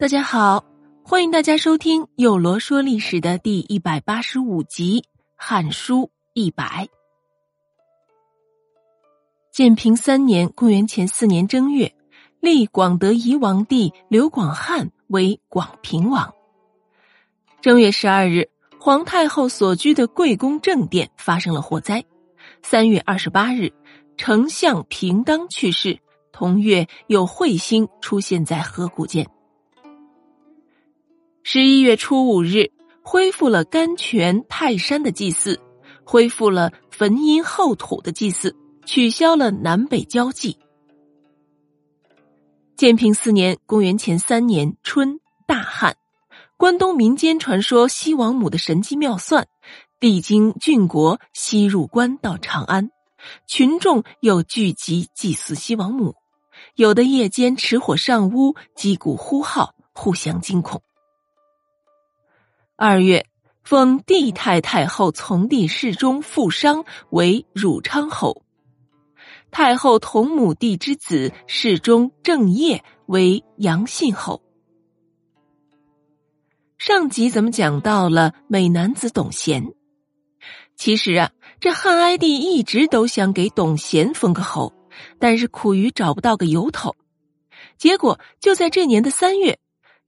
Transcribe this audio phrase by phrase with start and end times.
[0.00, 0.64] 大家好，
[1.04, 5.02] 欢迎大家收听《有罗说历史》的第一百八十五集
[5.36, 6.64] 《汉书一百》。
[9.52, 11.94] 建平三年（公元前四年）正月，
[12.40, 16.34] 立广德夷王帝刘广汉为广平王。
[17.60, 18.48] 正月十二日，
[18.78, 22.02] 皇太后所居的贵宫正殿发生了火灾。
[22.62, 23.70] 三月二十八日，
[24.16, 26.00] 丞相平当去世。
[26.32, 29.28] 同月，有彗星出现在河谷间。
[31.42, 32.70] 十一月初五日，
[33.02, 35.58] 恢复了甘泉泰山的祭祀，
[36.04, 38.54] 恢复了焚阴后土的祭祀，
[38.84, 40.58] 取消了南北交际。
[42.76, 45.96] 建平四年（公元前三年）春，大旱，
[46.58, 49.48] 关东民间传说西王母的神机妙算，
[49.98, 52.90] 历经郡国西入关到长安，
[53.48, 56.14] 群众又聚集祭祀西王母，
[56.76, 60.82] 有的夜间持火上屋，击鼓呼号，互相惊恐。
[62.82, 63.26] 二月，
[63.62, 68.42] 封帝太太后从弟世中富商为汝昌侯，
[69.50, 74.40] 太后同母弟之子世中正业为阳信侯。
[76.78, 79.74] 上集咱们讲到了美男子董贤，
[80.74, 84.72] 其实啊，这汉哀帝一直都想给董贤封个侯，
[85.18, 86.96] 但是苦于找不到个由头，
[87.76, 89.58] 结果就在这年的三月，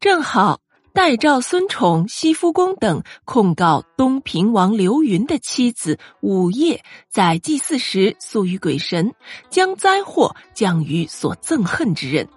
[0.00, 0.63] 正好。
[0.94, 9.12] 代诏孙宠、西夫公等控告东平王刘云的妻子午夜在祭祀时诉于鬼神，
[9.50, 12.28] 将灾祸降于所憎恨之人。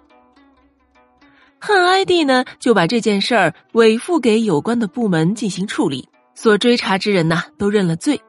[1.60, 8.20] 汉哀帝呢，就把这件事儿委付给有关的部门进行处理，所追查之人呐都认了罪。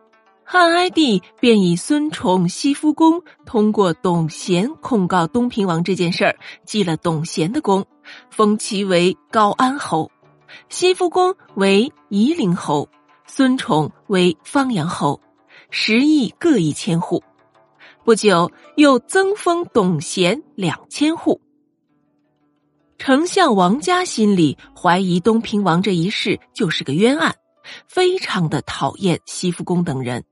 [0.44, 7.84] 汉哀帝便以孙宠、西夫公通过董贤控告东平王这件事儿，记了董贤的功，
[8.30, 10.12] 封其为高安侯。
[10.70, 12.90] 西夫公为夷陵侯，
[13.26, 15.22] 孙宠为方阳侯，
[15.70, 17.24] 十邑各一千户。
[18.04, 21.42] 不久，又增封董贤两千户。
[22.98, 27.36] 丞相王家心里怀疑东平王这一事就是个冤案，
[27.88, 30.26] 非常的讨厌西夫公等人，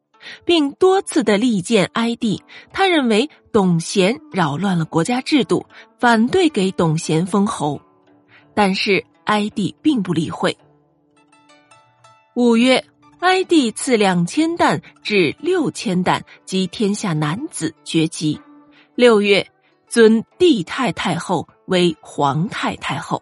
[0.44, 2.44] 并多次的力荐哀帝。
[2.74, 5.66] 他认为董贤扰乱了国家制度，
[6.00, 7.80] 反对给董贤封侯。
[8.56, 9.06] 但是。
[9.28, 10.58] 哀帝并不理会。
[12.34, 12.86] 五月，
[13.20, 18.40] 哀帝赐两千担至六千担及天下男子爵籍。
[18.96, 19.46] 六月，
[19.90, 23.22] 尊帝太太后为皇太太后。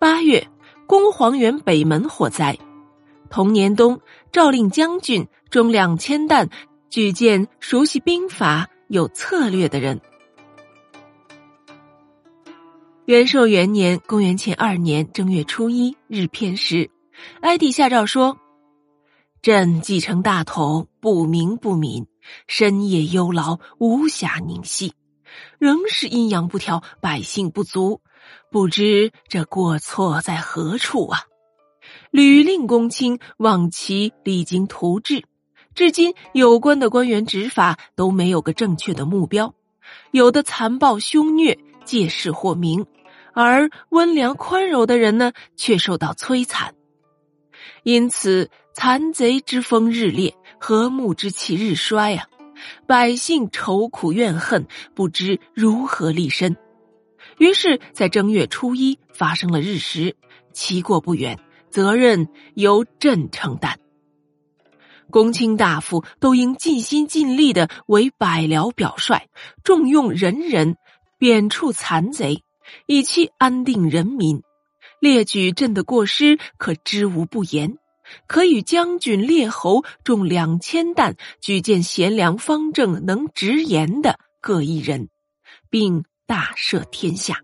[0.00, 0.48] 八月，
[0.88, 2.58] 宫黄园北门火灾。
[3.30, 4.00] 同年冬，
[4.32, 6.50] 诏令将军中两千担
[6.90, 10.00] 举荐熟悉兵法、有策略的人。
[13.08, 16.90] 元寿元年（公元前二年）正月初一日偏时，
[17.40, 18.36] 哀帝下诏说
[19.40, 22.06] ：“朕继承大统，不明不敏，
[22.46, 24.92] 深夜忧劳，无暇宁息，
[25.58, 28.02] 仍是阴阳不调，百姓不足，
[28.50, 31.20] 不知这过错在何处啊！
[32.10, 35.24] 屡令公卿望其励精图治，
[35.74, 39.54] 至今有关的官员执法都没有个正确的目标，
[40.10, 42.84] 有的残暴凶虐，借势获名。”
[43.40, 46.74] 而温良宽柔的人呢，却受到摧残，
[47.84, 52.26] 因此残贼之风日烈，和睦之气日衰啊！
[52.88, 56.56] 百姓愁苦怨恨，不知如何立身。
[57.38, 60.16] 于是，在正月初一发生了日食，
[60.52, 61.38] 其过不远，
[61.70, 63.78] 责任由朕承担。
[65.10, 69.28] 公卿大夫都应尽心尽力的为百僚表率，
[69.62, 70.76] 重用人人，
[71.18, 72.42] 贬黜残贼。
[72.86, 74.42] 以期安定人民，
[75.00, 77.78] 列举朕的过失，可知无不言。
[78.26, 85.10] 可与将军列侯重两千担，举荐贤良方正、能直言的各一人，
[85.68, 87.42] 并大赦天下。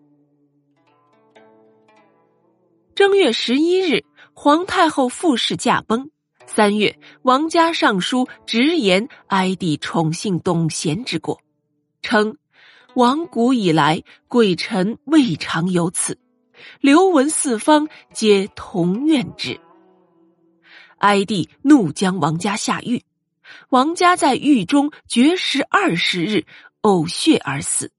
[2.94, 6.10] 正月十一日，皇太后傅氏驾崩。
[6.46, 11.40] 三月，王家上书直言哀帝宠幸董贤之过，
[12.00, 12.38] 称。
[12.94, 16.18] 亡古以来，鬼臣未尝有此。
[16.80, 19.60] 刘闻四方，皆同怨之。
[20.98, 23.02] 哀帝怒将王家下狱，
[23.68, 26.46] 王家在狱中绝食二十日，
[26.82, 27.90] 呕血而死。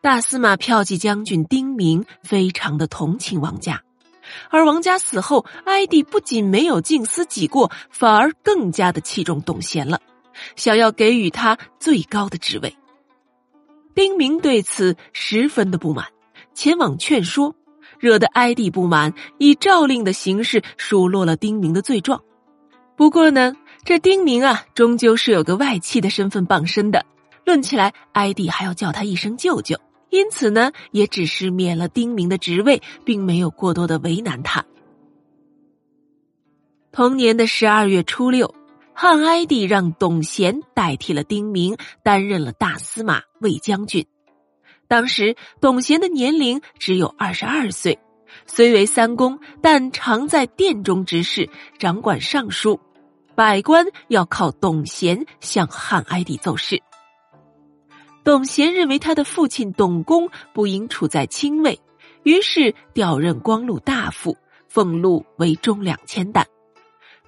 [0.00, 3.82] 大司马骠骑将军丁明非常的同情王家，
[4.48, 10.00] 而王家死后，哀帝不仅没有静思己过，反而更加的器重董贤了。
[10.56, 12.74] 想要给予他最高的职位。
[13.94, 16.06] 丁明对此十分的不满，
[16.54, 17.56] 前往劝说，
[17.98, 22.22] 惹得哀帝不满，以诏令的形式数落了丁明的罪状。
[22.96, 27.06] 不过呢，这丁明啊，终究是有个外戚的身份傍身的，
[27.44, 29.80] 论起来，哀帝还要叫他一声舅舅，
[30.10, 34.64] 因此呢，也只是免了丁明的职位，并没有过多的为难他。
[36.92, 38.54] 同年的十二月初六。
[39.00, 44.04] 汉哀帝让董贤代替了丁明，担任了大司马、卫将军。
[44.88, 48.00] 当时董贤的年龄只有二十二岁，
[48.44, 51.48] 虽为三公，但常在殿中执事，
[51.78, 52.80] 掌管尚书，
[53.36, 56.82] 百官要靠董贤向汉哀帝奏事。
[58.24, 61.80] 董贤认为他的父亲董公不应处在亲位，
[62.24, 64.36] 于是调任光禄大夫，
[64.68, 66.44] 俸禄为中两千担。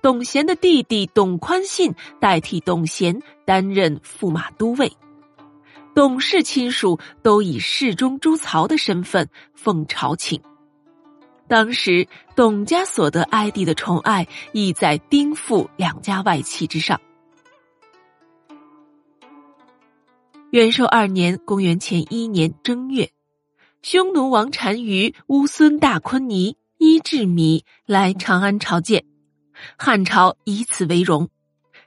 [0.02, 4.90] 董贤的弟弟董宽信代替董贤担任驸马都尉，
[5.94, 10.40] 董氏亲属都以侍中朱曹的身份奉朝请。
[11.46, 16.98] 当时董家所得哀帝的宠爱，亦在丁父两家外戚之上。
[20.50, 23.10] 元寿二年（公元前一年）正月，
[23.82, 29.04] 匈奴王单于、乌孙大昆尼、伊稚弥来长安朝见。
[29.76, 31.28] 汉朝以此为荣。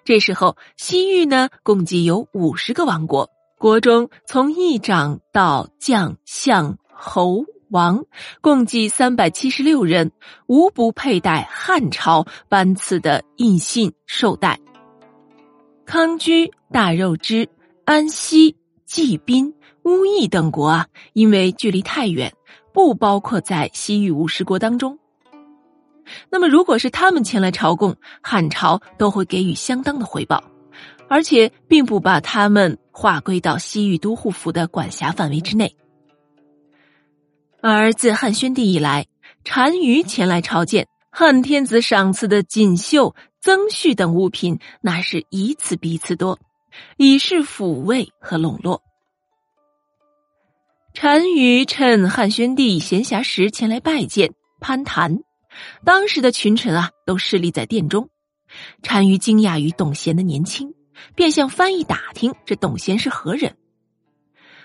[0.05, 8.03] 这时候，西域呢，共计有五十个王国，国中从议长到将相侯王，
[8.41, 10.11] 共计三百七十六人，
[10.47, 14.59] 无不佩戴汉朝颁赐的印信绶带。
[15.85, 17.47] 康居、大肉之、
[17.85, 19.53] 安西、济宾、
[19.83, 22.33] 乌邑等国啊，因为距离太远，
[22.73, 24.99] 不包括在西域五十国当中。
[26.29, 30.43] 那么，如果是他们前来朝贡，汉朝都会给予相当的回报，
[31.07, 35.75] 而且并不把他们划归到西域都护府的管辖范围之内。
[37.61, 39.07] 而自汉宣帝以来，
[39.43, 46.39] 单于前来朝见汉天子赏赐的锦绣、增婿等物品，那是一次比一次多，
[46.97, 48.81] 以示抚慰和笼络。
[50.93, 55.19] 单于趁汉宣帝闲暇时前来拜见攀谈。
[55.85, 58.09] 当时的群臣啊，都侍立在殿中。
[58.81, 60.75] 单于惊讶于董贤的年轻，
[61.15, 63.57] 便向翻译打听这董贤是何人。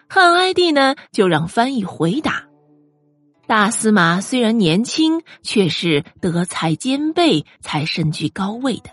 [0.08, 2.48] 汉哀帝呢，就让翻译回答：
[3.46, 8.90] 大司马虽然年轻，却是德才兼备，才身居高位的。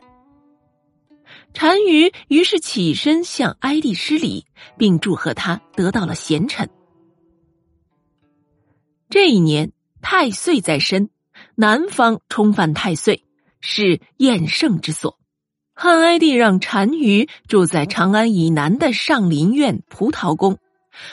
[1.53, 4.45] 单于于是起身向哀帝施礼，
[4.77, 6.69] 并祝贺他得到了贤臣。
[9.09, 11.09] 这一年太岁在身。
[11.55, 13.23] 南方冲犯太岁，
[13.61, 15.19] 是厌胜之所。
[15.73, 20.57] 汉哀帝让单于住在长安以南的上林苑葡萄宫，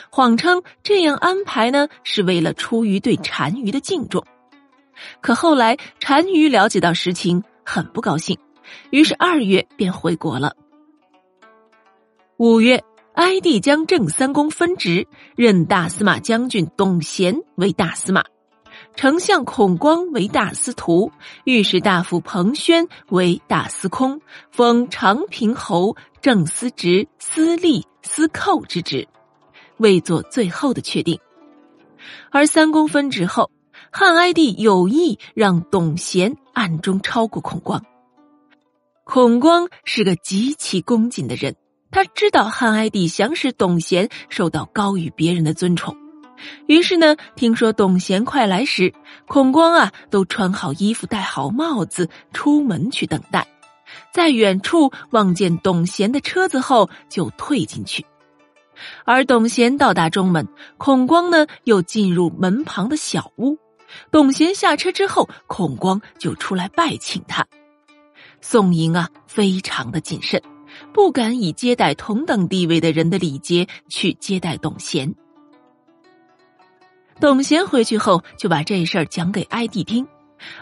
[0.09, 4.25] 谎称这样安排呢是为了出于对单于的敬重。
[5.21, 8.37] 可后来单于了解到实情，很不高兴，
[8.89, 10.55] 于是二月便回国了。
[12.37, 12.83] 五月，
[13.13, 18.23] 哀帝将正三公分职，任大司马将军董贤为大司马。
[18.95, 21.11] 丞相孔光为大司徒，
[21.45, 24.21] 御史大夫彭宣为大司空，
[24.51, 29.07] 封长平侯、正司职、司隶、司寇之职，
[29.77, 31.19] 未做最后的确定。
[32.31, 33.51] 而三公分职后，
[33.91, 37.83] 汉哀帝有意让董贤暗中超过孔光。
[39.03, 41.55] 孔光是个极其恭谨的人，
[41.91, 45.97] 他知道汉哀帝想使董贤受到高于别人的尊崇。
[46.67, 48.93] 于是呢，听说董贤快来时，
[49.27, 53.47] 孔光啊都穿好衣服、戴好帽子出门去等待，
[54.13, 58.05] 在远处望见董贤的车子后就退进去。
[59.05, 60.47] 而董贤到达中门，
[60.77, 63.57] 孔光呢又进入门旁的小屋。
[64.11, 67.45] 董贤下车之后，孔光就出来拜请他。
[68.41, 70.41] 宋莹啊，非常的谨慎，
[70.91, 75.13] 不敢以接待同等地位的人的礼节去接待董贤。
[77.23, 80.05] 董贤回去后就把这事儿讲给哀帝听，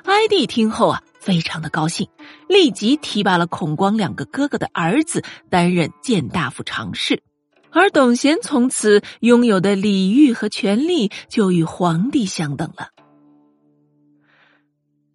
[0.06, 2.08] 哀帝听后啊，非常的高兴，
[2.48, 7.24] 立即提拔了孔光两个哥哥的儿子担任谏大夫常侍，
[7.72, 12.90] 而董贤从此拥有的礼遇和权力就与皇帝相等了。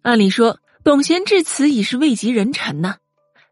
[0.01, 2.97] 按理说，董贤至此已是位极人臣呐，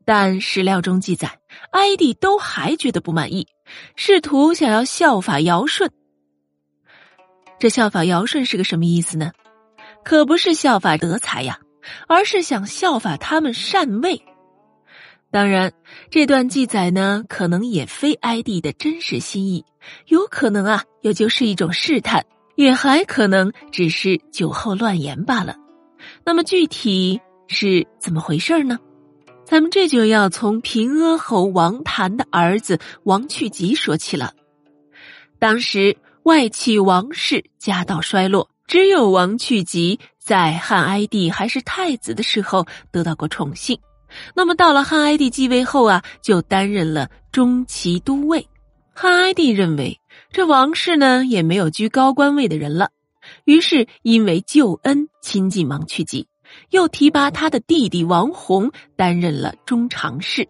[0.04, 1.40] 但史料中记载，
[1.72, 3.48] 哀帝都还觉得不满意，
[3.96, 5.90] 试图想要效法尧舜。
[7.66, 9.32] 这效法尧舜是个什么意思呢？
[10.04, 11.58] 可不是效法德才呀，
[12.08, 14.22] 而是想效法他们禅位。
[15.32, 15.74] 当然，
[16.12, 19.66] 这段记载呢，可能也非哀帝的真实心意，
[20.06, 22.24] 有可能啊，也就是一种试探，
[22.56, 25.56] 也还可能只是酒后乱言罢了。
[26.24, 28.78] 那么具体是怎么回事呢？
[29.44, 34.34] 咱们这就要从平阿侯王谭的儿子王去疾说起了。
[35.40, 43.80] 当时外戚王氏家道衰落，只有王去疾在汉哀帝还是太子的时候得到过宠幸。
[44.34, 48.48] 那么到了汉哀帝继位后啊，就担任了中骑都尉。
[48.96, 50.00] 汉哀帝认为
[50.32, 52.90] 这王氏呢也没有居高官位的人了，
[53.44, 56.28] 于是因为救恩亲近王去疾。
[56.72, 60.48] 又提拔他的弟弟王弘担任了中常侍。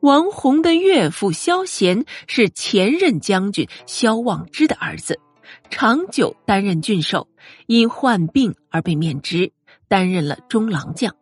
[0.00, 5.18] 王弘的岳父萧贤是前任将军萧望之的儿子，
[5.70, 7.28] 长久担任郡守，
[7.66, 9.52] 因患病而被免职，
[9.88, 11.16] 担任了中郎将。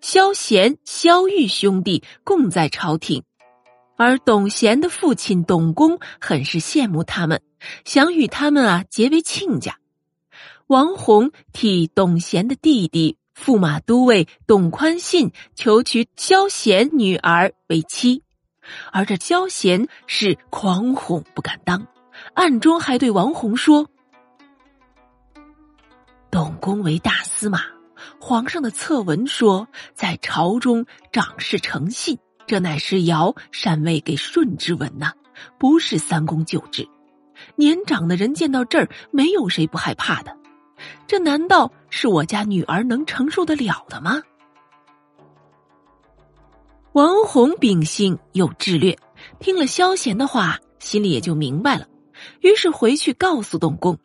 [0.00, 3.24] 萧贤、萧玉兄弟共在朝廷，
[3.96, 7.42] 而董贤的父亲董公很是羡慕他们，
[7.84, 9.78] 想与他们啊结为亲家。
[10.68, 13.18] 王弘替董贤的弟弟。
[13.34, 18.22] 驸马都尉董宽信求娶萧贤女儿为妻，
[18.92, 21.86] 而这萧贤是狂哄不敢当，
[22.34, 23.88] 暗中还对王弘说
[26.30, 27.60] ：“董公为大司马，
[28.20, 35.12] 皇上的策文说在朝中长事诚信，这乃是尧禅位给舜之文呐，
[35.58, 36.88] 不是三公就职。
[37.56, 40.36] 年长的人见到这儿，没有谁不害怕的。”
[41.06, 44.22] 这难道是我家女儿能承受得了的吗？
[46.92, 48.96] 王弘秉性又智略，
[49.40, 51.88] 听了萧贤的话，心里也就明白了，
[52.40, 53.98] 于是回去告诉董公，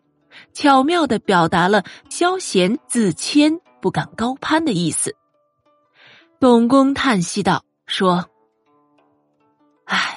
[0.54, 5.16] 巧妙的表达了萧贤自谦不敢高攀的意思。
[6.40, 8.30] 董公叹息道：“说，
[9.86, 10.16] 唉。”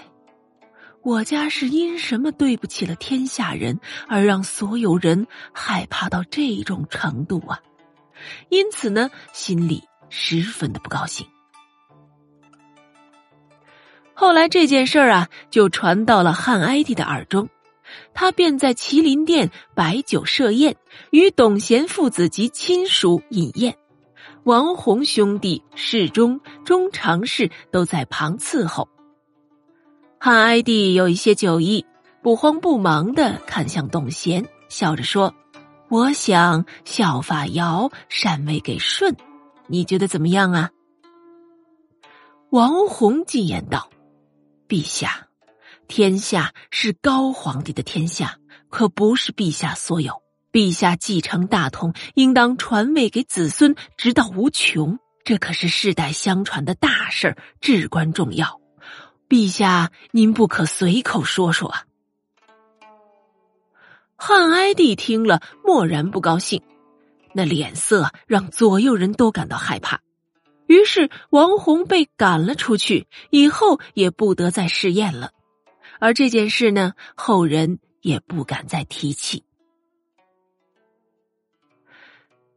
[1.05, 7.61] 我家是因什么对不起了天下人，而让所有人害怕到这种程度啊？
[8.51, 11.27] 因此呢，心里十分的不高兴。
[14.15, 17.49] 后来这件事儿啊，就传到了汉哀帝的耳中，
[18.15, 20.77] 他便在麒麟殿摆酒设宴，
[21.11, 23.77] 与董贤父子及亲属饮宴，
[24.45, 28.89] 王弘兄弟、侍中、中常侍都在旁伺候。
[30.25, 31.85] 汉哀帝有一些酒意，
[32.23, 35.35] 不慌不忙的看向董贤，笑着说
[35.91, 39.17] ：“我想效法尧禅位给舜，
[39.67, 40.71] 你觉得怎么样啊？”
[42.51, 43.91] 王弘进言道
[44.69, 45.27] ：“陛下，
[45.89, 48.37] 天下是高皇帝的天下，
[48.69, 50.23] 可不是陛下所有。
[50.53, 55.01] 陛下继承大统，应当传位给子孙，直到无穷。
[55.25, 58.57] 这可是世代相传的大事至关重要。”
[59.33, 61.87] 陛下，您不可随口说说啊！
[64.15, 66.61] 汉哀帝听了，默然不高兴，
[67.33, 70.03] 那脸色让左右人都感到害怕。
[70.67, 75.33] 于是王弘被赶了出去，以后也不得再试验了。
[75.99, 79.45] 而这件事呢，后人也不敢再提起。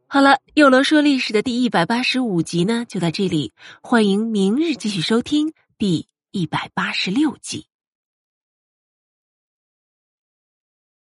[0.06, 6.06] 好了，又罗说历史的第一百八十五集呢，就在这里，欢迎明日继续收听第。
[6.30, 7.68] 一百八十六集。